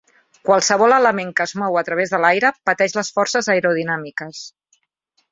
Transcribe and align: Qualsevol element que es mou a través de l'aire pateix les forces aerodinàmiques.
Qualsevol 0.47 0.93
element 0.95 1.33
que 1.39 1.45
es 1.49 1.51
mou 1.63 1.77
a 1.81 1.83
través 1.89 2.13
de 2.15 2.19
l'aire 2.23 2.51
pateix 2.69 2.95
les 2.99 3.11
forces 3.19 3.51
aerodinàmiques. 3.55 4.41